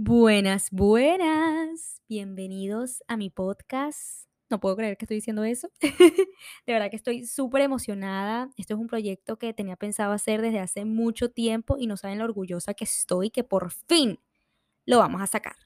[0.00, 2.00] Buenas, buenas.
[2.08, 4.28] Bienvenidos a mi podcast.
[4.48, 5.72] No puedo creer que estoy diciendo eso.
[5.80, 8.48] de verdad que estoy súper emocionada.
[8.56, 12.18] Esto es un proyecto que tenía pensado hacer desde hace mucho tiempo y no saben
[12.18, 14.20] lo orgullosa que estoy que por fin
[14.86, 15.56] lo vamos a sacar.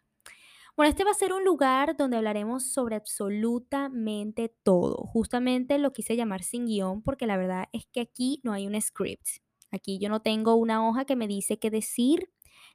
[0.78, 4.96] Bueno, este va a ser un lugar donde hablaremos sobre absolutamente todo.
[5.12, 8.80] Justamente lo quise llamar sin guion porque la verdad es que aquí no hay un
[8.80, 9.26] script.
[9.70, 12.30] Aquí yo no tengo una hoja que me dice qué decir.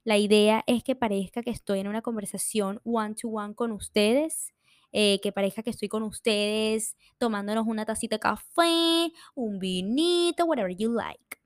[0.07, 4.53] La idea es que parezca que estoy en una conversación one to one con ustedes.
[4.93, 10.73] eh, que parezca que estoy con ustedes tomándonos una tacita de café, un vinito, whatever
[10.75, 11.37] you like.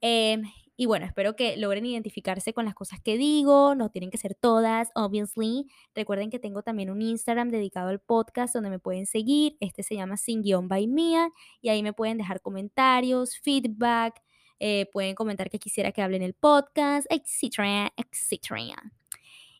[0.00, 0.44] Em,
[0.76, 4.34] y bueno, espero que logren identificarse con las cosas que digo, no tienen que ser
[4.34, 5.66] todas, obviously.
[5.94, 9.56] Recuerden que tengo también un Instagram dedicado al podcast donde me pueden seguir.
[9.60, 11.30] Este se llama Sin Guión by Mia
[11.62, 14.22] y ahí me pueden dejar comentarios, feedback,
[14.60, 18.92] eh, pueden comentar que quisiera que hable en el podcast, etcétera, etcétera.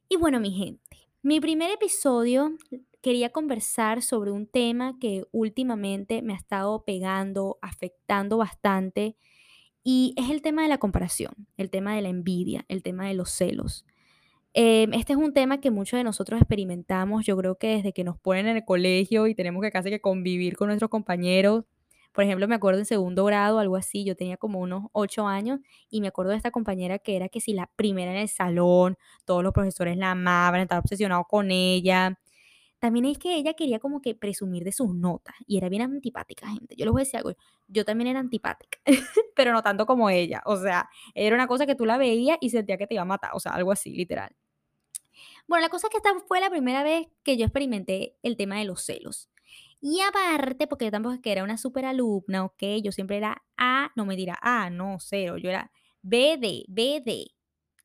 [0.08, 2.56] Y bueno, mi gente, mi primer episodio
[3.02, 9.16] quería conversar sobre un tema que últimamente me ha estado pegando, afectando bastante
[9.82, 13.14] y es el tema de la comparación, el tema de la envidia, el tema de
[13.14, 13.84] los celos.
[14.52, 18.02] Em, este es un tema que muchos de nosotros experimentamos, yo creo que desde que
[18.02, 21.64] nos ponen en el colegio y tenemos que casi que convivir con nuestros compañeros.
[22.16, 25.60] Por ejemplo, me acuerdo en segundo grado, algo así, yo tenía como unos ocho años
[25.90, 28.96] y me acuerdo de esta compañera que era que si la primera en el salón,
[29.26, 32.18] todos los profesores la amaban, estaban obsesionados con ella.
[32.78, 36.48] También es que ella quería como que presumir de sus notas y era bien antipática,
[36.48, 36.74] gente.
[36.74, 37.32] Yo les voy a decir algo,
[37.68, 38.78] yo también era antipática,
[39.36, 40.42] pero no tanto como ella.
[40.46, 43.04] O sea, era una cosa que tú la veías y sentía que te iba a
[43.04, 44.34] matar, o sea, algo así, literal.
[45.46, 48.56] Bueno, la cosa es que esta fue la primera vez que yo experimenté el tema
[48.58, 49.28] de los celos.
[49.80, 52.62] Y aparte, porque yo tampoco es que era una super alumna, ¿ok?
[52.82, 55.36] Yo siempre era A, no me dirá A, no, cero.
[55.38, 55.70] Yo era
[56.02, 57.32] BD, BD,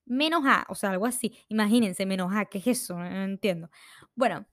[0.05, 1.37] menos A, o sea, algo así.
[1.49, 2.97] Imagínense, menos A, ¿qué es eso?
[2.97, 3.69] No, entiendo.
[4.15, 4.47] Bueno,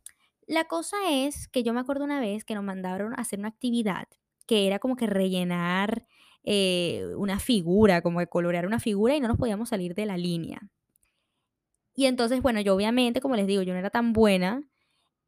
[0.46, 3.48] la cosa es que yo me acuerdo una vez que nos mandaron a hacer una
[3.48, 4.08] actividad
[4.46, 6.06] que era como que rellenar
[6.42, 10.16] eh, una figura, como que colorear una figura y no nos podíamos salir de la
[10.16, 10.70] línea.
[11.94, 14.62] Y entonces, bueno, yo obviamente, como les digo, yo no era tan buena.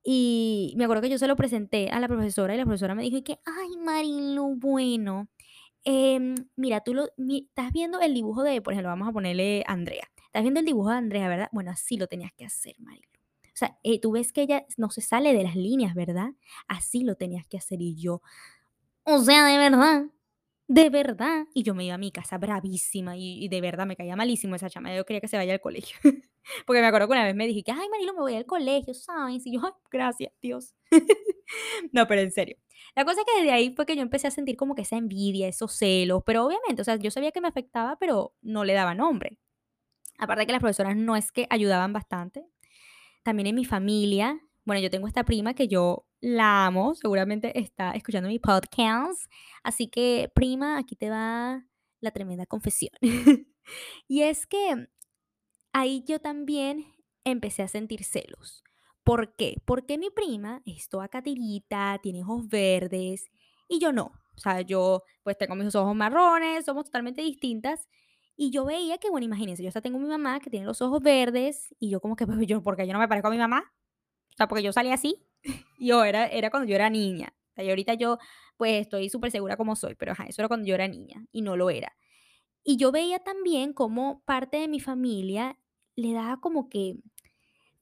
[0.02, 3.02] Y me acuerdo que yo se lo presenté a la profesora y la profesora me
[3.02, 5.28] dijo que, ay, Marilu, bueno,
[5.84, 10.08] em, mira, tú lo, estás viendo el dibujo de, por ejemplo, vamos a ponerle Andrea.
[10.26, 11.48] Estás viendo el dibujo de Andrea, ¿verdad?
[11.52, 13.08] Bueno, así lo tenías que hacer, Marilu.
[13.46, 16.30] O sea, eh, tú ves que ella no se sale de las líneas, ¿verdad?
[16.66, 18.22] Así lo tenías que hacer y yo,
[19.04, 20.04] o sea, de verdad,
[20.70, 21.46] de verdad.
[21.52, 24.54] Y yo me iba a mi casa bravísima y, y de verdad me caía malísimo
[24.54, 24.94] esa chama.
[24.94, 25.96] Yo quería que se vaya al colegio.
[26.64, 28.94] Porque me acuerdo que una vez me dije que, ay, Marilo, me voy al colegio,
[28.94, 29.44] ¿sabes?
[29.46, 30.74] Y yo, ay, gracias, Dios.
[31.92, 32.56] no, pero en serio.
[32.94, 34.96] La cosa es que desde ahí fue que yo empecé a sentir como que esa
[34.96, 38.74] envidia, esos celos, pero obviamente, o sea, yo sabía que me afectaba, pero no le
[38.74, 39.38] daba nombre.
[40.18, 42.46] Aparte de que las profesoras no es que ayudaban bastante.
[43.24, 47.90] También en mi familia, bueno, yo tengo esta prima que yo la amo, seguramente está
[47.90, 49.28] escuchando mi podcast.
[49.64, 51.66] Así que, prima, aquí te va
[51.98, 52.92] la tremenda confesión.
[54.06, 54.86] y es que
[55.72, 56.86] ahí yo también
[57.24, 58.62] empecé a sentir celos.
[59.02, 59.56] ¿Por qué?
[59.64, 63.28] Porque mi prima es toda catirita, tiene ojos verdes
[63.68, 64.12] y yo no.
[64.36, 67.88] O sea, yo pues tengo mis ojos marrones, somos totalmente distintas.
[68.36, 71.02] Y yo veía que, bueno, imagínense, yo hasta tengo mi mamá que tiene los ojos
[71.02, 73.64] verdes y yo como que, pues yo, porque yo no me parezco a mi mamá.
[74.32, 75.16] O sea, porque yo salí así.
[75.78, 77.32] Yo era, era cuando yo era niña.
[77.52, 78.18] O sea, y ahorita yo
[78.58, 81.40] pues estoy súper segura como soy, pero ajá, eso era cuando yo era niña y
[81.40, 81.96] no lo era.
[82.64, 85.58] Y yo veía también como parte de mi familia
[85.96, 86.96] le daba como que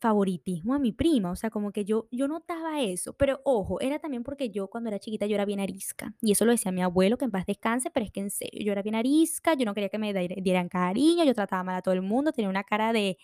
[0.00, 3.98] favoritismo a mi prima, o sea, como que yo, yo notaba eso, pero ojo, era
[3.98, 6.82] también porque yo cuando era chiquita yo era bien arisca, y eso lo decía mi
[6.82, 9.64] abuelo, que en paz descanse, pero es que en serio, yo era bien arisca, yo
[9.64, 12.48] no quería que me dier- dieran cariño, yo trataba mal a todo el mundo, tenía
[12.48, 13.18] una cara de,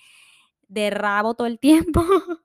[0.69, 2.03] de rabo todo el tiempo,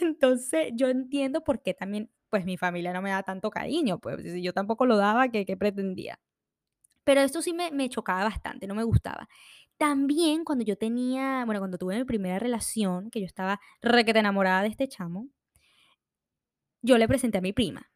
[0.00, 4.22] entonces yo entiendo por qué también, pues mi familia no me da tanto cariño, pues
[4.42, 6.20] yo tampoco lo daba, ¿qué, qué pretendía?
[7.04, 9.28] Pero esto sí me, me chocaba bastante, no me gustaba.
[9.78, 14.62] También cuando yo tenía, bueno, cuando tuve mi primera relación, que yo estaba requete enamorada
[14.62, 15.28] de este chamo,
[16.82, 17.90] yo le presenté a mi prima.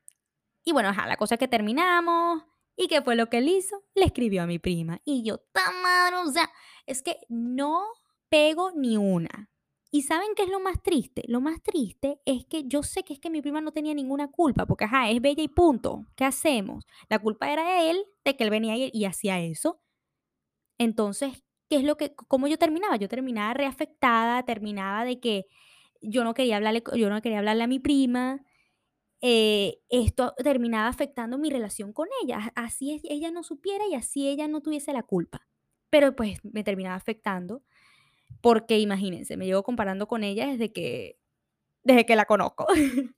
[0.64, 2.43] Y bueno, ajá, la cosa es que terminamos.
[2.76, 3.85] ¿Y qué fue lo que él hizo?
[3.94, 5.00] Le escribió a mi prima.
[5.05, 5.43] Y yo,
[5.82, 6.50] madre, o sea,
[6.87, 7.85] es que no
[8.29, 9.50] pego ni una.
[9.94, 11.23] ¿Y saben qué es lo más triste?
[11.29, 14.26] Lo más triste es que yo sé que es que mi prima no tenía ninguna
[14.26, 16.05] culpa, porque ajá, es bella y punto.
[16.17, 16.85] ¿Qué hacemos?
[17.08, 19.81] La culpa era de él, de que él venía y, hacía eso.
[20.79, 22.96] Entonces, ¿qué es lo que cómo yo terminaba?
[22.96, 25.46] Yo terminaba reafectada, terminaba de que
[26.02, 28.43] yo no quería hablarle yo no quería hablarle a mi prima,
[29.23, 34.49] eh, esto terminaba afectando mi relación con ella, así ella no supiera y así ella
[34.49, 35.46] no tuviese la culpa,
[35.91, 37.62] pero, pues, me terminaba afectando.
[38.44, 41.19] Porque imagínense, me llevo comparando con ella desde que,
[41.82, 42.67] desde que la conozco.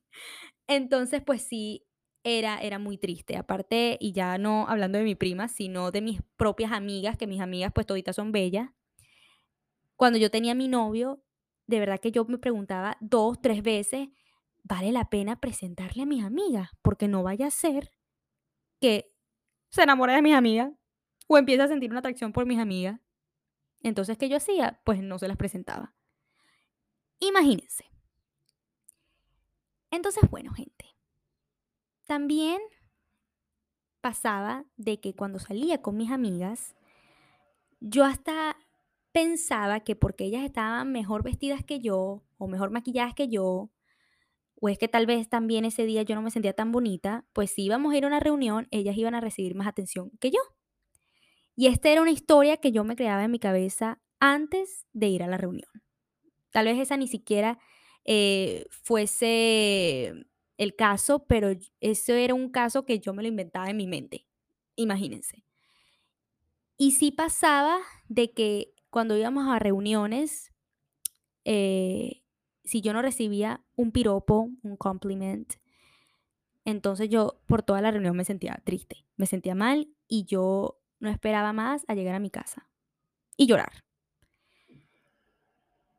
[0.68, 1.84] Entonces, pues sí,
[2.22, 3.36] era, era muy triste.
[3.36, 7.40] Aparte, y ya no hablando de mi prima, sino de mis propias amigas, que mis
[7.40, 8.70] amigas pues toditas son bellas.
[9.96, 11.24] Cuando yo tenía mi novio,
[11.66, 14.06] de verdad que yo me preguntaba dos, tres veces,
[14.62, 16.68] ¿vale la pena presentarle a mis amigas?
[16.82, 17.90] Porque no vaya a ser
[18.80, 19.12] que
[19.70, 20.70] se enamore de mis amigas
[21.26, 23.00] o empiece a sentir una atracción por mis amigas.
[23.86, 24.80] Entonces, ¿qué yo hacía?
[24.84, 25.94] Pues no se las presentaba.
[27.20, 27.84] Imagínense.
[29.92, 30.96] Entonces, bueno, gente.
[32.04, 32.60] También
[34.00, 36.74] pasaba de que cuando salía con mis amigas,
[37.78, 38.56] yo hasta
[39.12, 43.70] pensaba que porque ellas estaban mejor vestidas que yo o mejor maquilladas que yo,
[44.60, 47.52] o es que tal vez también ese día yo no me sentía tan bonita, pues
[47.52, 50.40] si íbamos a ir a una reunión, ellas iban a recibir más atención que yo.
[51.56, 55.22] Y esta era una historia que yo me creaba en mi cabeza antes de ir
[55.22, 55.70] a la reunión.
[56.52, 57.58] Tal vez esa ni siquiera
[58.04, 60.26] eh, fuese
[60.58, 61.50] el caso, pero
[61.80, 64.26] eso era un caso que yo me lo inventaba en mi mente.
[64.76, 65.44] Imagínense.
[66.76, 67.78] Y sí pasaba
[68.08, 70.52] de que cuando íbamos a reuniones,
[71.44, 72.22] eh,
[72.64, 75.54] si yo no recibía un piropo, un compliment,
[76.64, 81.08] entonces yo por toda la reunión me sentía triste, me sentía mal y yo no
[81.08, 82.68] esperaba más a llegar a mi casa
[83.36, 83.84] y llorar.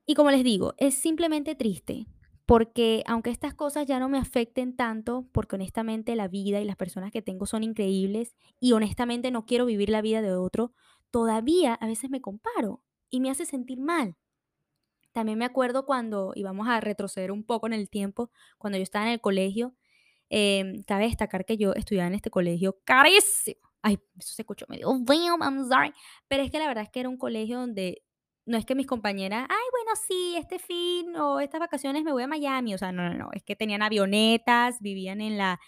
[0.05, 2.07] Y como les digo, es simplemente triste
[2.47, 6.77] porque aunque estas cosas ya no me afecten tanto, porque honestamente la vida y las
[6.77, 10.71] personas que tengo son increíbles y honestamente no quiero vivir la vida de otro,
[11.11, 14.15] todavía a veces me comparo y me hace sentir mal.
[15.11, 19.07] También me acuerdo cuando íbamos a retroceder un poco en el tiempo, cuando yo estaba
[19.07, 19.75] en el colegio,
[20.29, 24.87] eh, cabe destacar que yo estudiaba en este colegio carísimo Ay, eso se escuchó medio,
[25.01, 25.93] damn, I'm sorry.
[26.27, 28.03] Pero es que la verdad es que era un colegio donde
[28.45, 32.23] no es que mis compañeras, ay, bueno, sí, este fin o estas vacaciones me voy
[32.23, 32.73] a Miami.
[32.73, 33.29] O sea, no, no, no.
[33.33, 35.59] Es que tenían avionetas, vivían en las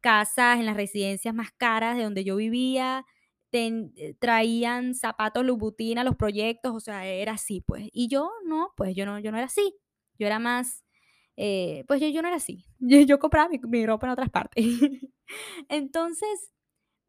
[0.00, 3.04] casas, en las residencias más caras de donde yo vivía.
[3.54, 7.88] Eh, traían zapatos Louboutin a los proyectos, o sea, era así, pues.
[7.92, 9.74] Y yo no, pues yo no, yo no era así.
[10.18, 10.84] Yo era más,
[11.36, 12.64] eh, pues yo, yo no era así.
[12.80, 14.64] Yo, yo compraba mi, mi ropa en otras partes.
[15.68, 16.50] Entonces,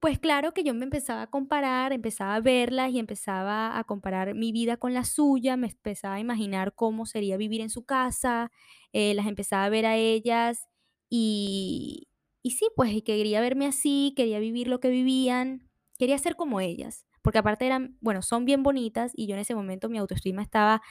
[0.04, 4.36] pues claro que yo me empezaba a comparar, empezaba a verlas y empezaba a comparar
[4.36, 8.52] mi vida con la suya, me empezaba a imaginar cómo sería vivir en su casa,
[8.92, 10.68] eh, las empezaba a ver a ellas
[11.10, 12.10] y,
[12.42, 17.06] y sí, pues quería verme así, quería vivir lo que vivían, quería ser como ellas,
[17.22, 20.82] porque aparte eran, bueno, son bien bonitas y yo en ese momento mi autoestima estaba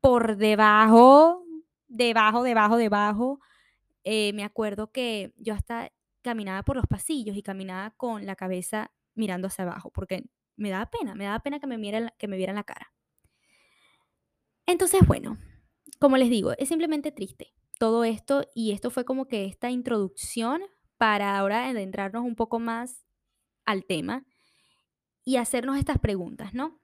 [0.00, 1.44] por debajo,
[1.88, 3.40] debajo, debajo, debajo.
[4.04, 5.90] Eh, me acuerdo que yo hasta
[6.26, 10.24] caminaba por los pasillos y caminaba con la cabeza mirando hacia abajo, porque
[10.56, 12.92] me daba pena, me daba pena que me, vieran, que me vieran la cara.
[14.66, 15.38] Entonces, bueno,
[16.00, 20.62] como les digo, es simplemente triste todo esto y esto fue como que esta introducción
[20.96, 23.06] para ahora adentrarnos un poco más
[23.64, 24.26] al tema
[25.24, 26.80] y hacernos estas preguntas, ¿no?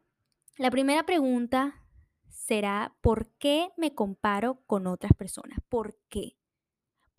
[0.56, 1.82] La primera pregunta
[2.28, 5.58] será, ¿por qué me comparo con otras personas?
[5.68, 6.36] ¿Por qué?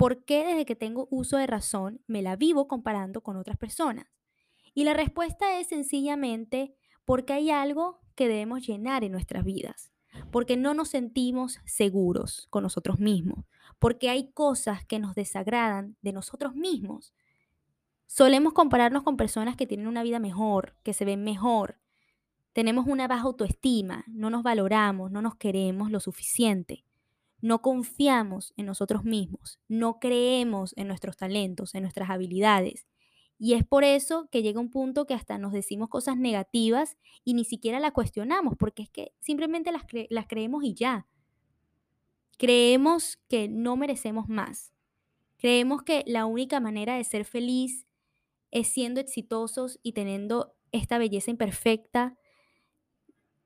[0.04, 4.06] ¿Por qué desde que tengo uso de razón me la vivo comparando con otras personas?
[4.74, 9.94] Y la respuesta es sencillamente porque hay algo que debemos llenar en nuestras vidas,
[10.30, 13.46] porque no nos sentimos seguros con nosotros mismos,
[13.80, 17.14] porque hay cosas que nos desagradan de nosotros mismos.
[18.06, 21.80] Solemos compararnos con personas que tienen una vida mejor, que se ven mejor.
[22.52, 26.84] Tenemos una baja autoestima, no nos valoramos, no nos queremos lo suficiente
[27.44, 32.88] no confiamos en nosotros mismos, no creemos en nuestros talentos, en nuestras habilidades.
[33.38, 36.96] Y es por eso que llega un punto que hasta nos decimos cosas negativas
[37.26, 41.06] y ni siquiera las cuestionamos, porque es que simplemente las, las creemos y ya.
[42.38, 44.72] Creemos que no merecemos más.
[45.36, 47.86] Creemos que la única manera de ser feliz
[48.52, 52.18] es siendo exitosos y teniendo esta belleza imperfecta,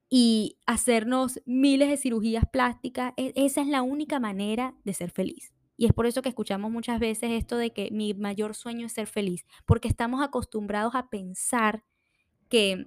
[0.10, 5.54] y hacernos miles de cirugías plásticas, e, esa es la única manera de ser feliz.
[5.76, 8.94] Y es por eso que escuchamos muchas veces esto de que mi mayor sueño es
[8.94, 11.84] ser feliz, porque estamos acostumbrados a pensar
[12.50, 12.86] que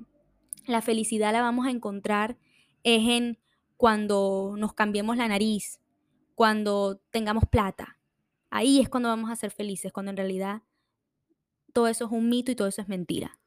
[0.67, 2.37] la felicidad la vamos a encontrar
[2.83, 3.39] es en
[3.77, 5.81] cuando nos cambiemos la nariz,
[6.35, 7.99] cuando tengamos plata.
[8.50, 10.62] Ahí es cuando vamos a ser felices, cuando en realidad
[11.73, 13.39] todo eso es un mito y todo eso es mentira.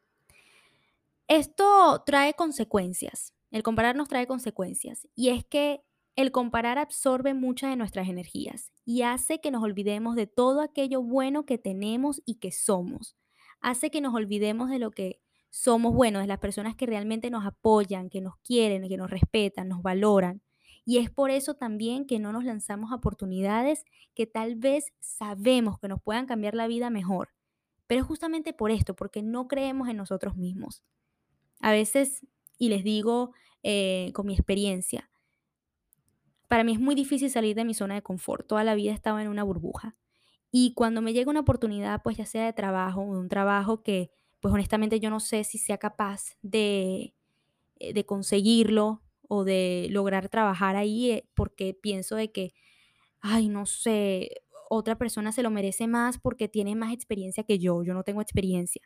[1.27, 3.33] Esto trae consecuencias.
[3.53, 5.83] El comparar nos trae consecuencias y es que
[6.15, 11.03] el comparar absorbe muchas de nuestras energías y hace que nos olvidemos de todo aquello
[11.03, 13.15] bueno que tenemos y que somos.
[13.61, 17.45] Hace que nos olvidemos de lo que somos buenos, de las personas que realmente nos
[17.45, 20.41] apoyan, que nos quieren, que nos respetan, nos valoran.
[20.83, 25.89] Y es por eso también que no nos lanzamos oportunidades que tal vez sabemos que
[25.89, 27.29] nos puedan cambiar la vida mejor.
[27.85, 30.83] Pero es justamente por esto, porque no creemos en nosotros mismos.
[31.59, 32.25] A veces,
[32.57, 33.33] y les digo
[33.63, 35.09] eh, con mi experiencia,
[36.47, 38.47] para mí es muy difícil salir de mi zona de confort.
[38.47, 39.95] Toda la vida estaba en una burbuja.
[40.51, 44.53] Y cuando me llega una oportunidad, pues ya sea de trabajo, un trabajo que, pues
[44.53, 47.15] honestamente yo no sé si sea capaz de,
[47.79, 52.53] eh, de conseguirlo o de lograr trabajar ahí, eh, porque pienso de que,
[53.21, 57.83] ay, no sé, otra persona se lo merece más porque tiene más experiencia que yo,
[57.83, 58.83] yo no tengo experiencia.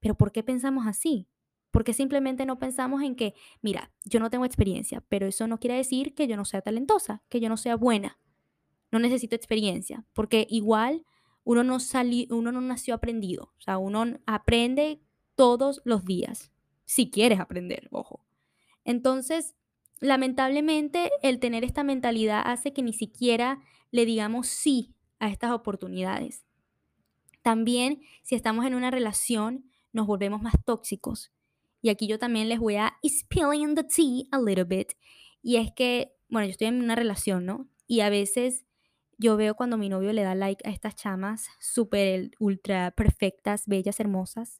[0.00, 1.28] Pero ¿por qué pensamos así?
[1.72, 5.76] Porque simplemente no pensamos en que, mira, yo no tengo experiencia, pero eso no quiere
[5.76, 8.20] decir que yo no sea talentosa, que yo no sea buena.
[8.92, 11.06] No necesito experiencia, porque igual
[11.44, 11.78] uno no,
[12.30, 13.54] uno no nació aprendido.
[13.58, 15.00] O sea, uno aprende
[15.34, 16.52] todos los días,
[16.84, 18.24] si quieres aprender, ojo.
[18.84, 19.54] Entonces,
[19.98, 23.60] lamentablemente, el tener esta mentalidad hace que ni siquiera
[23.90, 26.44] le digamos sí a estas oportunidades.
[27.40, 31.32] También, si estamos en una relación, nos volvemos más tóxicos
[31.82, 34.92] y aquí yo también les voy a spilling the tea a little bit.
[35.42, 37.68] Y es que, bueno, yo estoy en una relación, ¿no?
[37.88, 38.64] Y a veces
[39.18, 43.98] yo veo cuando mi novio le da like a estas chamas súper, ultra perfectas, bellas,
[43.98, 44.58] hermosas.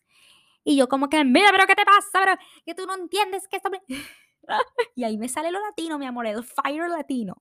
[0.65, 2.09] Y yo como que, mira, pero ¿qué te pasa?
[2.13, 2.37] Pero
[2.67, 3.71] que tú no entiendes que esto...
[4.97, 7.41] y ahí me sale lo latino, mi amor, el fire latino.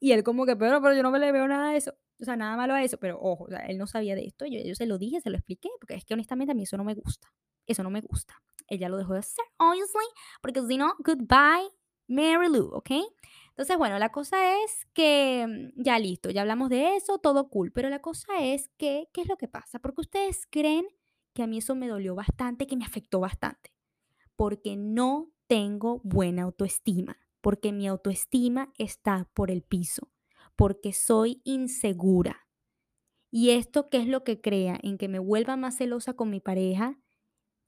[0.00, 1.94] Y él como que, pero, pero yo no me le veo nada de eso.
[2.20, 2.98] O sea, nada malo a eso.
[2.98, 4.44] Pero ojo, o sea, él no sabía de esto.
[4.44, 5.68] Yo, yo se lo dije, se lo expliqué.
[5.78, 7.32] Porque es que honestamente a mí eso no me gusta.
[7.66, 10.06] Eso no me gusta ella lo dejó de hacer, obviously,
[10.40, 11.70] porque si no, goodbye,
[12.08, 12.90] Mary Lou, ¿ok?
[13.50, 17.72] Entonces, bueno, la cosa es que mm, ya listo, ya hablamos de eso, todo cool,
[17.72, 19.78] pero la cosa es que, ¿qué es lo que pasa?
[19.78, 20.86] Porque ustedes creen
[21.34, 23.72] que a mí eso me dolió bastante, que me afectó bastante,
[24.36, 30.10] porque no tengo buena autoestima, porque mi autoestima está por el piso,
[30.56, 32.46] porque soy insegura.
[33.30, 34.78] ¿Y esto qué es lo que crea?
[34.82, 36.98] En que me vuelva más celosa con mi pareja,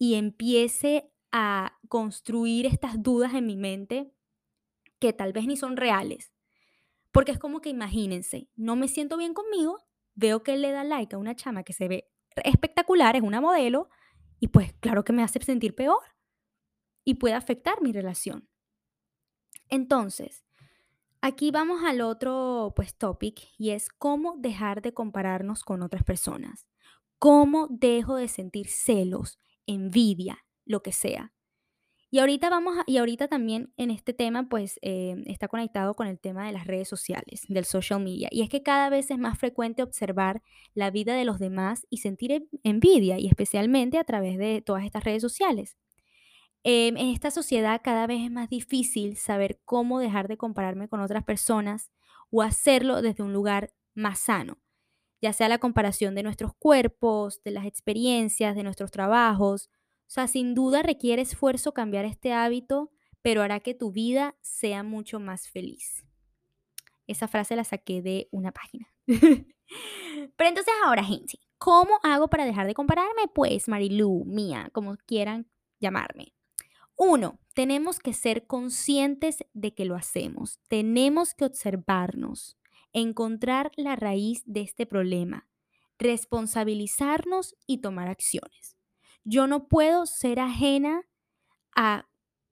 [0.01, 4.11] y empiece a construir estas dudas en mi mente
[4.99, 6.33] que tal vez ni son reales.
[7.13, 9.77] Porque es como que imagínense, no me siento bien conmigo,
[10.15, 12.11] veo que él le da like a una chama que se ve
[12.45, 13.91] espectacular, es una modelo,
[14.39, 16.03] y pues claro que me hace sentir peor
[17.05, 18.49] y puede afectar mi relación.
[19.69, 20.47] Entonces,
[21.21, 26.67] aquí vamos al otro pues topic y es cómo dejar de compararnos con otras personas.
[27.19, 29.39] ¿Cómo dejo de sentir celos,
[29.71, 31.33] envidia, lo que sea.
[32.13, 36.19] Y ahorita vamos y ahorita también en este tema pues eh, está conectado con el
[36.19, 38.29] tema de las redes sociales, del social media.
[38.33, 40.43] Y es que cada vez es más frecuente observar
[40.75, 45.05] la vida de los demás y sentir envidia, y especialmente a través de todas estas
[45.05, 45.77] redes sociales.
[46.65, 51.01] Em, en esta sociedad cada vez es más difícil saber cómo dejar de compararme con
[51.01, 51.91] otras personas
[52.31, 54.59] o hacerlo desde un lugar más sano
[55.21, 59.69] ya sea la comparación de nuestros cuerpos, de las experiencias, de nuestros trabajos.
[60.03, 62.91] O sea, sin duda requiere esfuerzo cambiar este hábito,
[63.23, 66.05] pero hará que tu vida sea mucho más feliz.
[67.07, 68.89] Esa frase la saqué de una página.
[69.07, 73.29] pero entonces ahora, gente, ¿cómo hago para dejar de compararme?
[73.35, 75.51] Pues Marilu, mía, como quieran
[75.81, 76.35] llamarme.
[76.97, 80.61] Uno, tenemos que ser conscientes de que lo hacemos.
[80.69, 82.60] Tenemos que observarnos
[82.93, 85.49] encontrar la raíz de este problema,
[85.99, 88.77] responsabilizarnos y tomar acciones.
[89.25, 91.03] Yo no puedo ser ajena
[91.77, 92.09] a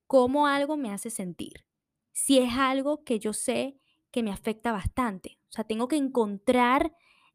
[0.07, 1.65] cómo algo me hace sentir.
[2.13, 3.79] Si es algo que yo sé
[4.11, 5.39] que me afecta bastante.
[5.49, 6.93] O sea, tengo que encontrar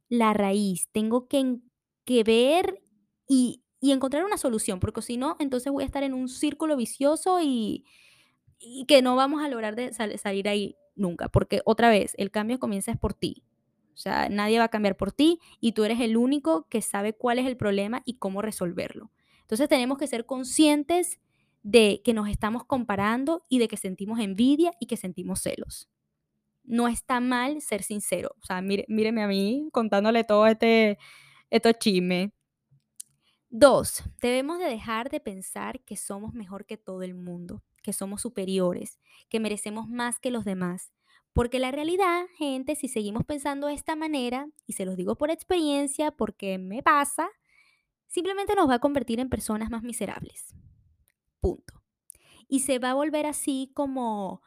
[0.09, 1.59] la raíz, tengo que,
[2.05, 2.83] que ver
[3.27, 6.75] y, y, encontrar una solución, porque si no, entonces voy a estar en un círculo
[6.75, 7.85] vicioso y,
[8.59, 12.59] y que no vamos a lograr de salir ahí nunca, porque otra vez, el cambio
[12.59, 13.43] comienza es por ti.
[13.93, 17.13] O sea, nadie va a cambiar por ti y tú eres el único que sabe
[17.13, 19.11] cuál es el problema y cómo resolverlo.
[19.41, 21.19] Entonces tenemos que ser conscientes
[21.61, 25.89] de que nos estamos comparando y de que sentimos envidia y que sentimos celos.
[26.63, 28.35] No está mal ser sincero.
[28.41, 30.97] O sea, míreme a mí contándole todo este,
[31.49, 32.31] estos chismes.
[33.49, 38.21] Dos, debemos de dejar de pensar que somos mejor que todo el mundo que somos
[38.21, 38.99] superiores,
[39.29, 40.91] que merecemos más que los demás.
[41.33, 45.29] Porque la realidad, gente, si seguimos pensando de esta manera, y se los digo por
[45.29, 47.29] experiencia, porque me pasa,
[48.07, 50.55] simplemente nos va a convertir en personas más miserables.
[51.39, 51.83] Punto.
[52.47, 54.41] Y se va a volver así como,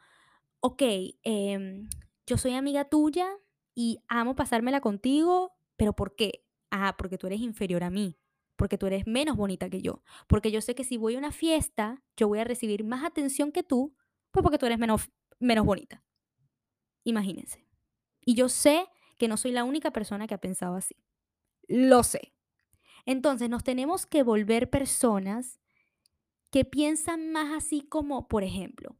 [0.59, 0.81] ok,
[1.23, 1.89] em,
[2.25, 3.29] yo soy amiga tuya
[3.75, 6.45] y amo pasármela contigo, pero ¿por qué?
[6.71, 8.17] Ah, porque tú eres inferior a mí
[8.57, 11.31] porque tú eres menos bonita que yo, porque yo sé que si voy a una
[11.31, 13.95] fiesta, yo voy a recibir más atención que tú,
[14.31, 15.09] pues porque tú eres menos,
[15.39, 16.03] menos bonita.
[17.05, 17.65] Imagínense.
[18.25, 18.87] Y yo sé
[19.17, 20.97] que no soy la única persona que ha pensado así.
[21.67, 22.33] Lo sé.
[23.05, 25.59] Entonces nos tenemos que volver personas
[26.51, 28.97] que piensan más así como, por ejemplo,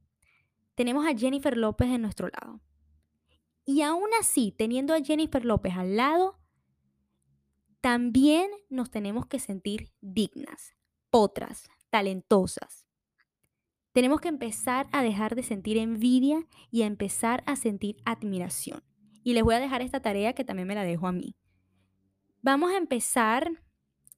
[0.76, 2.62] tenemos a Jennifer López en nuestro lado.
[3.66, 6.37] Y aún así, teniendo a Jennifer López al lado,
[7.88, 10.76] también nos tenemos que sentir dignas,
[11.10, 12.86] potras, talentosas.
[13.94, 18.84] Tenemos que empezar a dejar de sentir envidia y a empezar a sentir admiración.
[19.24, 21.38] Y les voy a dejar esta tarea que también me la dejo a mí.
[22.42, 23.50] Vamos a empezar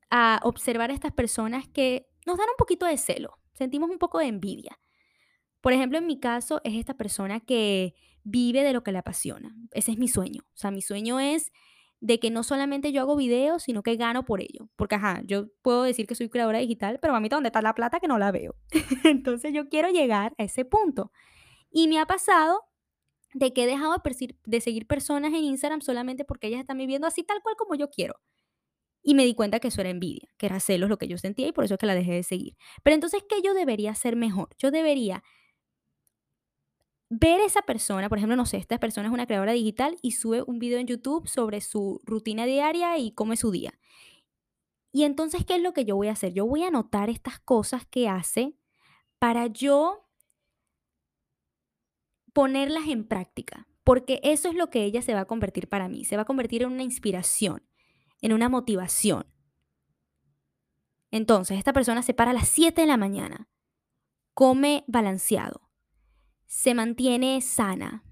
[0.09, 4.17] a observar a estas personas que nos dan un poquito de celo, sentimos un poco
[4.17, 4.79] de envidia.
[5.61, 9.55] Por ejemplo, en mi caso es esta persona que vive de lo que le apasiona.
[9.73, 10.41] Ese es mi sueño.
[10.55, 11.51] O sea, mi sueño es
[12.01, 14.69] de que no solamente yo hago videos, sino que gano por ello.
[14.75, 17.75] Porque, ajá, yo puedo decir que soy creadora digital, pero a mí ¿dónde está la
[17.75, 18.55] plata que no la veo?
[19.03, 21.11] Entonces yo quiero llegar a ese punto.
[21.71, 22.61] Y me ha pasado
[23.33, 27.07] de que he dejado de, de seguir personas en Instagram solamente porque ellas están viviendo
[27.07, 28.15] así tal cual como yo quiero.
[29.01, 31.47] Y me di cuenta que eso era envidia, que era celos lo que yo sentía
[31.47, 32.57] y por eso es que la dejé de seguir.
[32.83, 34.49] Pero entonces, ¿qué yo debería hacer mejor?
[34.57, 35.23] Yo debería
[37.09, 40.43] ver esa persona, por ejemplo, no sé, esta persona es una creadora digital y sube
[40.43, 43.73] un video en YouTube sobre su rutina diaria y cómo es su día.
[44.91, 46.33] Y entonces, ¿qué es lo que yo voy a hacer?
[46.33, 48.55] Yo voy a anotar estas cosas que hace
[49.19, 50.07] para yo
[52.33, 56.05] ponerlas en práctica, porque eso es lo que ella se va a convertir para mí,
[56.05, 57.67] se va a convertir en una inspiración,
[58.21, 59.25] en una motivación.
[61.11, 63.49] Entonces, esta persona se para a las 7 de la mañana,
[64.33, 65.68] come balanceado,
[66.49, 68.03] se mantiene sana.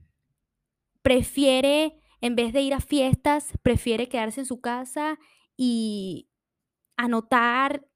[1.02, 5.18] Prefiere, en vez de ir a fiestas, prefiere quedarse en su casa
[5.58, 6.30] y
[6.98, 7.88] anotar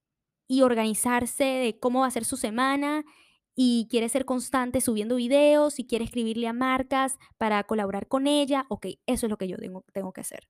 [0.48, 3.06] y organizarse de cómo va a ser su semana
[3.54, 8.66] y quiere ser constante subiendo videos y quiere escribirle a marcas para colaborar con ella,
[8.70, 10.50] ok, eso es lo que yo tengo, tengo que hacer.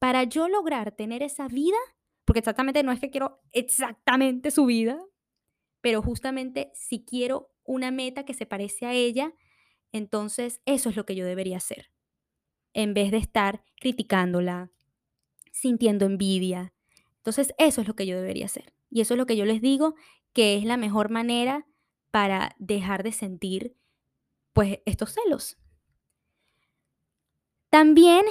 [0.00, 1.78] Para yo lograr tener esa vida,
[2.24, 5.00] porque exactamente no es que quiero exactamente su vida,
[5.80, 9.34] pero justamente si quiero una meta que se parece a ella,
[9.92, 11.90] entonces eso es lo que yo debería hacer.
[12.72, 14.70] En vez de estar criticándola,
[15.52, 16.72] sintiendo envidia.
[17.18, 18.72] Entonces eso es lo que yo debería hacer.
[18.90, 19.94] Y eso es lo que yo les digo
[20.32, 21.66] que es la mejor manera
[22.10, 23.76] para dejar de sentir
[24.52, 25.58] pues estos celos.
[27.70, 28.24] También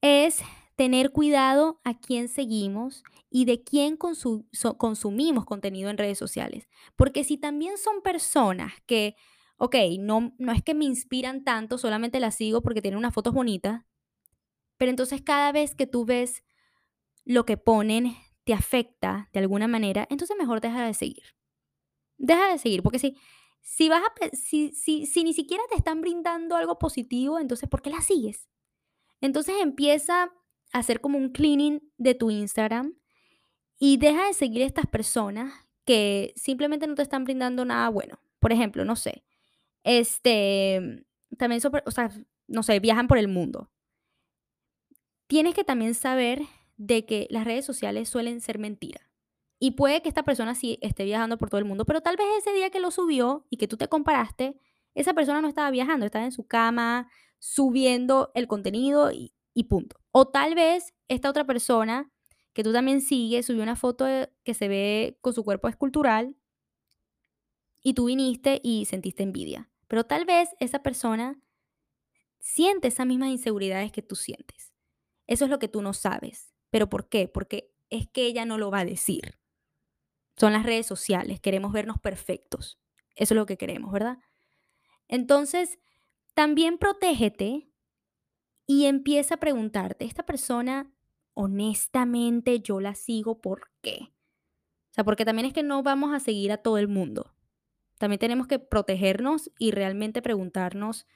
[0.00, 0.40] es
[0.76, 6.68] tener cuidado a quién seguimos y de quién consumimos contenido en redes sociales.
[6.96, 9.16] Porque si también son personas que,
[9.56, 13.32] ok, no, no es que me inspiran tanto, solamente las sigo porque tienen unas fotos
[13.32, 13.82] bonitas,
[14.76, 16.44] pero entonces cada vez que tú ves
[17.24, 21.24] lo que ponen te afecta de alguna manera, entonces mejor deja de seguir.
[22.18, 23.16] Deja de seguir, porque si,
[23.62, 27.82] si, vas a, si, si, si ni siquiera te están brindando algo positivo, entonces ¿por
[27.82, 28.48] qué la sigues?
[29.20, 30.30] Entonces empieza
[30.72, 32.94] hacer como un cleaning de tu Instagram
[33.78, 35.52] y deja de seguir a estas personas
[35.84, 38.18] que simplemente no te están brindando nada bueno.
[38.38, 39.24] Por ejemplo, no sé,
[39.84, 41.04] este,
[41.38, 42.10] también, o sea,
[42.48, 43.70] no sé, viajan por el mundo.
[45.26, 46.42] Tienes que también saber
[46.76, 49.02] de que las redes sociales suelen ser mentiras.
[49.58, 52.26] Y puede que esta persona sí esté viajando por todo el mundo, pero tal vez
[52.38, 54.60] ese día que lo subió y que tú te comparaste,
[54.94, 59.96] esa persona no estaba viajando, estaba en su cama, subiendo el contenido y punto.
[60.18, 62.10] O tal vez esta otra persona
[62.54, 64.06] que tú también sigues subió una foto
[64.44, 66.34] que se ve con su cuerpo escultural
[67.82, 69.68] y tú viniste y sentiste envidia.
[69.88, 71.38] Pero tal vez esa persona
[72.38, 74.72] siente esas mismas inseguridades que tú sientes.
[75.26, 76.54] Eso es lo que tú no sabes.
[76.70, 77.28] ¿Pero por qué?
[77.28, 79.38] Porque es que ella no lo va a decir.
[80.38, 82.78] Son las redes sociales, queremos vernos perfectos.
[83.16, 84.16] Eso es lo que queremos, ¿verdad?
[85.08, 85.78] Entonces,
[86.32, 87.68] también protégete
[88.66, 90.92] y empieza a preguntarte, esta persona,
[91.34, 94.12] honestamente, yo la sigo, ¿por qué?
[94.90, 97.34] O sea, porque también es que no vamos a seguir a todo el mundo.
[97.98, 101.06] También tenemos que protegernos y realmente preguntarnos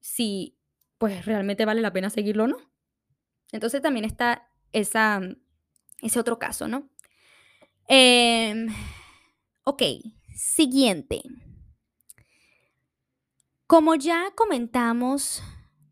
[0.00, 0.58] si,
[0.98, 2.58] pues, realmente vale la pena seguirlo o no.
[3.52, 5.20] Entonces también está esa,
[6.02, 6.90] ese otro caso, ¿no?
[7.88, 8.68] Em,
[9.64, 9.82] ok,
[10.34, 11.22] siguiente.
[13.66, 15.42] Como ya comentamos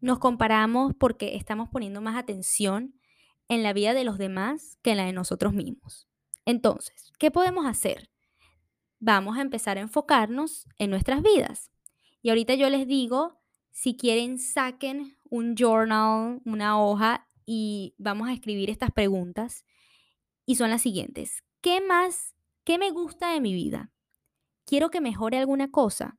[0.03, 2.95] nos comparamos porque estamos poniendo más atención
[3.49, 6.09] en la vida de los demás que en la de nosotros mismos.
[6.45, 8.11] Entonces, ¿qué podemos hacer?
[8.99, 11.71] Vamos a empezar a enfocarnos en nuestras vidas.
[12.21, 18.33] Y ahorita yo les digo, si quieren, saquen un journal, una hoja y vamos a
[18.33, 19.65] escribir estas preguntas.
[20.45, 21.45] Y son las siguientes.
[21.61, 22.35] ¿Qué más,
[22.65, 23.93] qué me gusta de mi vida?
[24.67, 26.19] ¿Quiero que mejore alguna cosa?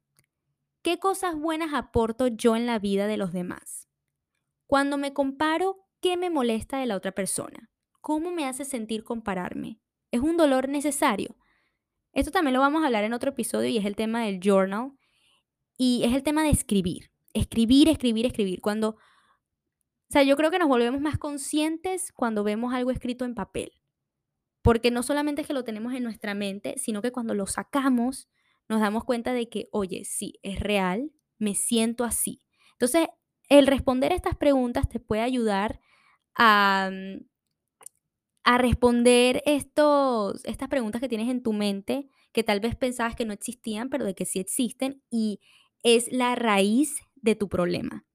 [0.84, 3.88] ¿Qué cosas buenas aporto yo en la vida de los demás?
[4.68, 7.72] Cuando me comparo, ¿qué me molesta de la otra persona?
[8.02, 9.80] ¿Cómo me hace sentir compararme?
[10.12, 11.38] ¿Es un dolor necesario?
[12.12, 14.92] Esto también lo vamos a hablar en otro episodio y es el tema del journal.
[15.78, 17.12] Y es el tema de escribir.
[17.34, 18.62] Escribir, escribir, escribir.
[18.62, 18.98] Cuando, o
[20.10, 23.72] sea, yo creo que nos volvemos más conscientes cuando vemos algo escrito en papel.
[24.62, 28.30] Porque no solamente es que lo tenemos en nuestra mente, sino que cuando lo sacamos
[28.70, 32.42] nos damos cuenta de que, oye, sí, es real, me siento así.
[32.74, 33.08] Entonces,
[33.50, 35.80] el responder estas preguntas te puede ayudar
[36.36, 37.26] a, mm,
[38.44, 43.26] a responder estos, estas preguntas que tienes en tu mente, que tal vez pensabas que
[43.26, 45.40] no existían, pero de que sí existen y
[45.84, 48.06] es la raíz de tu problema.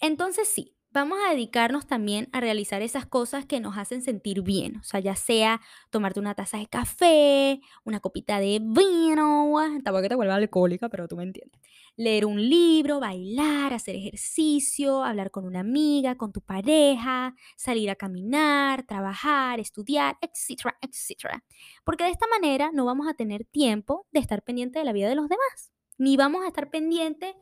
[0.00, 4.76] Entonces sí, vamos a dedicarnos también a realizar esas cosas que nos hacen sentir bien.
[4.78, 10.08] O sea, ya sea tomarte una taza de café, una copita de vino, tampoco que
[10.08, 11.60] te vuelva alcohólica, pero tú me entiendes.
[11.96, 17.96] Leer un libro, bailar, hacer ejercicio, hablar con una amiga, con tu pareja, salir a
[17.96, 21.44] caminar, trabajar, estudiar, etcétera, etcétera.
[21.84, 25.08] Porque de esta manera no vamos a tener tiempo de estar pendiente de la vida
[25.08, 27.34] de los demás, ni vamos a estar pendiente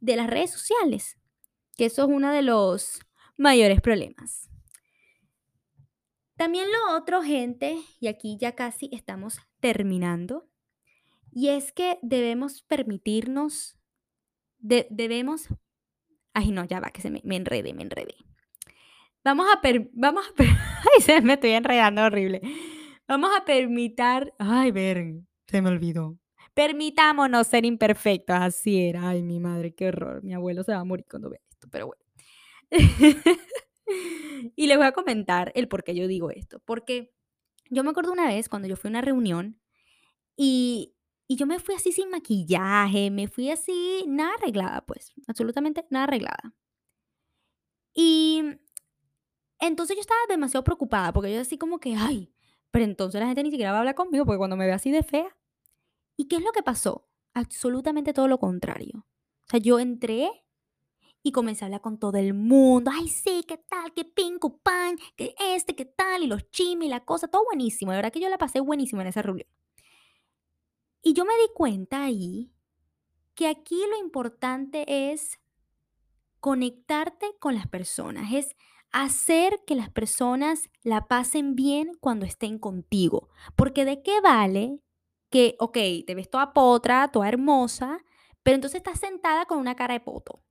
[0.00, 1.16] de las redes sociales
[1.76, 3.00] que eso es uno de los
[3.36, 4.48] mayores problemas.
[6.36, 10.48] También lo otro, gente, y aquí ya casi estamos terminando,
[11.30, 13.78] y es que debemos permitirnos,
[14.58, 15.48] debemos,
[16.34, 18.16] ay no, ya va, que se me, me enrede, me enredé.
[19.24, 22.40] Vamos a, per, vamos a, ay, se me estoy enredando horrible.
[23.06, 26.18] Vamos a permitir, ay, ver, se me olvidó.
[26.54, 29.10] Permitámonos ser imperfectos, así era.
[29.10, 30.22] Ay, mi madre, qué horror.
[30.22, 32.02] Mi abuelo se va a morir cuando vea pero bueno.
[34.56, 36.60] y les voy a comentar el por qué yo digo esto.
[36.64, 37.14] Porque
[37.70, 39.60] yo me acuerdo una vez cuando yo fui a una reunión
[40.36, 40.94] y,
[41.26, 46.04] y yo me fui así sin maquillaje, me fui así, nada arreglada, pues, absolutamente nada
[46.04, 46.54] arreglada.
[47.94, 48.42] Y
[49.60, 52.32] entonces yo estaba demasiado preocupada porque yo así como que, ay,
[52.70, 54.90] pero entonces la gente ni siquiera va a hablar conmigo porque cuando me ve así
[54.90, 55.36] de fea.
[56.16, 57.08] ¿Y qué es lo que pasó?
[57.34, 59.06] Absolutamente todo lo contrario.
[59.46, 60.30] O sea, yo entré
[61.22, 62.90] y comencé a hablar con todo el mundo.
[62.92, 67.04] Ay, sí, qué tal, qué pinco pan, que este, qué tal, y los chimis, la
[67.04, 67.92] cosa, todo buenísimo.
[67.92, 69.48] De verdad que yo la pasé buenísimo en esa reunión.
[71.02, 72.52] Y yo me di cuenta ahí
[73.34, 75.40] que aquí lo importante es
[76.40, 78.56] conectarte con las personas, es
[78.90, 83.28] hacer que las personas la pasen bien cuando estén contigo.
[83.56, 84.80] Porque de qué vale
[85.30, 88.04] que, ok, te ves toda potra, toda hermosa,
[88.42, 90.42] pero entonces estás sentada con una cara de poto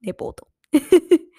[0.00, 0.48] de poto.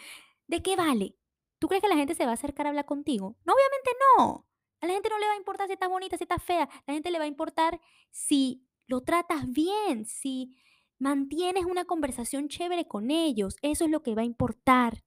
[0.47, 1.15] ¿De qué vale?
[1.59, 3.37] ¿Tú crees que la gente se va a acercar a hablar contigo?
[3.45, 4.47] No, obviamente no.
[4.81, 6.69] A la gente no le va a importar si estás bonita, si estás fea.
[6.87, 7.79] La gente le va a importar
[8.11, 10.55] si lo tratas bien, si
[10.97, 13.57] mantienes una conversación chévere con ellos.
[13.61, 15.03] Eso es lo que va a importar.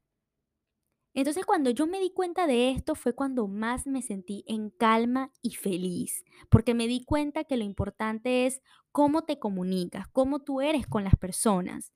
[1.15, 5.31] Entonces cuando yo me di cuenta de esto fue cuando más me sentí en calma
[5.43, 8.63] y feliz, porque me di cuenta que lo importante es
[8.93, 11.93] cómo te comunicas, cómo tú eres con las personas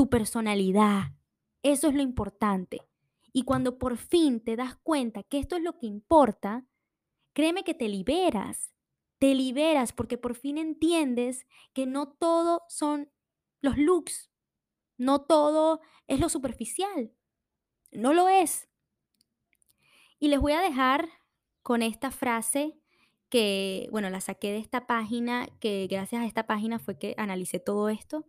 [0.00, 1.12] tu personalidad.
[1.62, 2.80] Eso es lo importante.
[3.34, 6.64] Y cuando por fin te das cuenta que esto es lo que importa,
[7.34, 8.72] créeme que te liberas.
[9.18, 13.12] Te liberas porque por fin entiendes que no todo son
[13.60, 14.30] los looks.
[14.96, 17.12] No todo es lo superficial.
[17.92, 18.70] No lo es.
[20.18, 21.10] Y les voy a dejar
[21.60, 22.80] con esta frase
[23.28, 27.60] que, bueno, la saqué de esta página, que gracias a esta página fue que analicé
[27.60, 28.24] todo esto.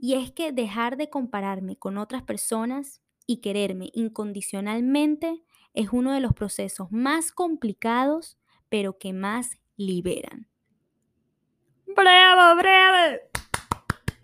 [0.00, 5.42] Y es que dejar de compararme con otras personas y quererme incondicionalmente
[5.74, 8.38] es uno de los procesos más complicados,
[8.70, 10.48] pero que más liberan.
[11.86, 13.18] ¡Bravo, bravo!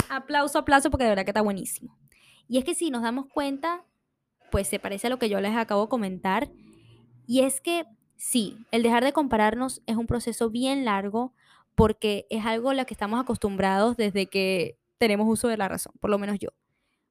[0.09, 1.99] Aplauso, aplauso, porque de verdad que está buenísimo.
[2.49, 3.85] Y es que si nos damos cuenta,
[4.51, 6.49] pues se parece a lo que yo les acabo de comentar.
[7.27, 7.85] Y es que
[8.17, 11.35] sí, el dejar de compararnos es un proceso bien largo
[11.75, 15.93] porque es algo a lo que estamos acostumbrados desde que tenemos uso de la razón,
[16.01, 16.51] por lo menos yo.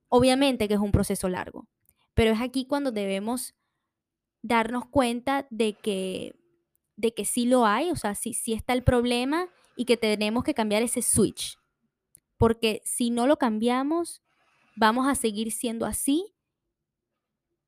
[0.10, 1.68] Obviamente que es un proceso largo,
[2.14, 3.56] pero es aquí cuando debemos
[4.42, 6.36] darnos cuenta de que,
[6.96, 10.44] de que sí lo hay, o sea, sí, sí está el problema y que tenemos
[10.44, 11.58] que cambiar ese switch.
[12.38, 14.22] Porque si no lo cambiamos,
[14.76, 16.36] vamos a seguir siendo así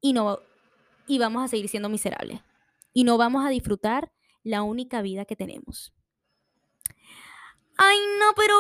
[0.01, 0.39] y, no,
[1.07, 2.41] y vamos a seguir siendo miserables.
[2.93, 4.11] Y no vamos a disfrutar
[4.43, 5.93] la única vida que tenemos.
[7.77, 8.55] Ay, no, pero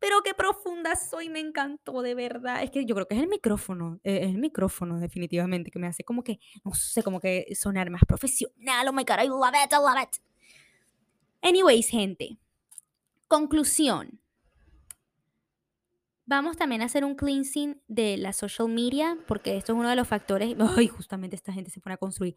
[0.00, 2.62] pero qué profunda soy, me encantó, de verdad.
[2.62, 5.86] Es que yo creo que es el micrófono, eh, es el micrófono definitivamente, que me
[5.86, 8.88] hace como que, no sé, como que sonar más profesional.
[8.88, 10.16] Oh my God, I love it, I love it.
[11.42, 12.38] Anyways, gente,
[13.28, 14.20] conclusión.
[16.24, 19.96] Vamos también a hacer un cleansing de la social media, porque esto es uno de
[19.96, 20.56] los factores.
[20.76, 22.36] Ay, justamente esta gente se pone a construir.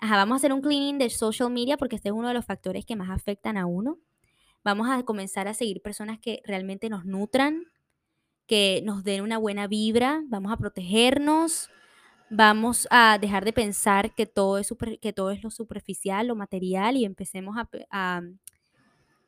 [0.00, 2.44] Ajá, vamos a hacer un cleaning de social media porque este es uno de los
[2.44, 3.98] factores que más afectan a uno.
[4.64, 7.64] Vamos a comenzar a seguir personas que realmente nos nutran,
[8.46, 10.22] que nos den una buena vibra.
[10.28, 11.70] Vamos a protegernos.
[12.30, 16.96] Vamos a dejar de pensar que todo es, que todo es lo superficial, lo material
[16.96, 18.22] y empecemos a, a,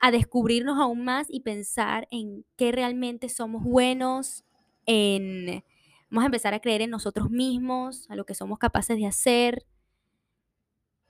[0.00, 4.44] a descubrirnos aún más y pensar en qué realmente somos buenos,
[4.86, 5.62] en
[6.10, 9.64] vamos a empezar a creer en nosotros mismos, a lo que somos capaces de hacer.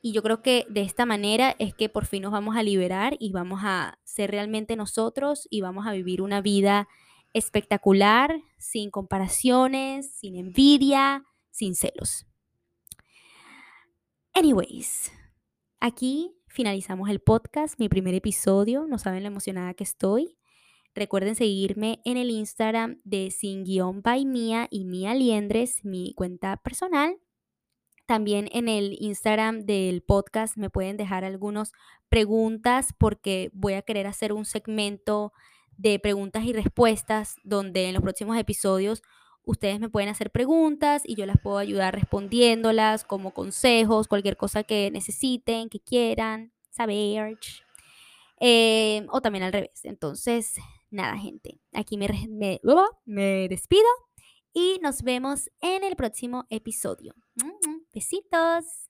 [0.02, 3.16] Y yo creo que de esta manera es que por fin nos vamos a liberar
[3.18, 6.88] y vamos a ser realmente nosotros y vamos a vivir una vida
[7.32, 12.26] espectacular, sin comparaciones, sin envidia, sin celos.
[14.32, 15.12] Anyways,
[15.80, 18.86] aquí finalizamos el podcast, mi primer episodio.
[18.86, 20.38] No saben lo emocionada que estoy.
[20.94, 26.56] Recuerden seguirme en el Instagram de sin guion by Mía y Mía Liendres, mi cuenta
[26.56, 27.16] personal.
[28.10, 31.70] También en el Instagram del podcast me pueden dejar algunas
[32.08, 35.32] preguntas porque voy a querer hacer un segmento
[35.76, 39.00] de preguntas y respuestas donde en los próximos episodios
[39.44, 44.64] ustedes me pueden hacer preguntas y yo las puedo ayudar respondiéndolas como consejos, cualquier cosa
[44.64, 47.38] que necesiten, que quieran saber.
[48.40, 49.84] Eh, o también al revés.
[49.84, 50.56] Entonces,
[50.90, 51.60] nada, gente.
[51.72, 52.60] Aquí me, me,
[53.04, 53.86] me despido
[54.52, 57.14] y nos vemos en el próximo episodio.
[57.92, 58.89] Besitos.